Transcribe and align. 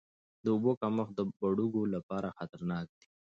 د 0.43 0.45
اوبو 0.53 0.71
کمښت 0.81 1.13
د 1.15 1.21
بډوګو 1.39 1.83
لپاره 1.95 2.35
خطرناک 2.37 2.85
دی. 2.99 3.07